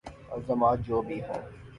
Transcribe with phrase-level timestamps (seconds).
[0.31, 1.41] الزامات جو بھی ہوں۔